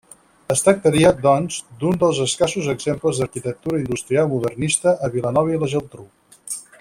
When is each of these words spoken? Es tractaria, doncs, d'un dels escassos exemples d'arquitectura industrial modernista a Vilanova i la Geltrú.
Es 0.53 0.63
tractaria, 0.67 1.09
doncs, 1.25 1.57
d'un 1.83 1.99
dels 2.05 2.21
escassos 2.25 2.71
exemples 2.75 3.21
d'arquitectura 3.23 3.83
industrial 3.85 4.31
modernista 4.35 4.99
a 5.09 5.15
Vilanova 5.17 5.55
i 5.57 5.61
la 5.67 5.71
Geltrú. 5.77 6.09